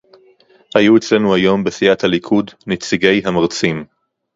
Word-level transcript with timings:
היו 0.75 0.97
אצלנו 0.97 1.33
היום 1.35 1.63
בסיעת 1.63 2.03
הליכוד 2.03 2.51
נציגי 2.67 3.21
המרצים 3.25 3.85